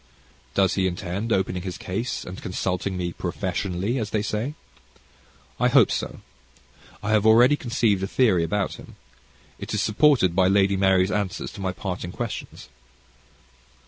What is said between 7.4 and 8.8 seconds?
conceived a theory about